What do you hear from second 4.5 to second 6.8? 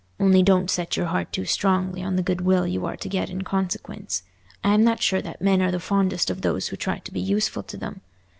I'm not sure that men are the fondest of those who